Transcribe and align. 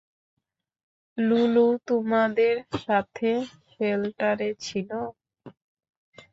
লুলুও 1.17 1.71
তোমাদের 1.87 2.55
সাথে 2.79 3.29
শেল্টারে 3.71 4.49
ছিল। 4.65 4.89